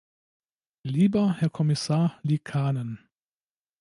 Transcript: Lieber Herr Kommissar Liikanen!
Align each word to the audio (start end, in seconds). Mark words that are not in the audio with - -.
Lieber 0.81 1.33
Herr 1.37 1.51
Kommissar 1.51 2.17
Liikanen! 2.23 3.07